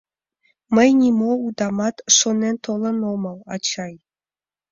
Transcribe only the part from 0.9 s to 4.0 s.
нимо удамат шонен толын омыл, ачай.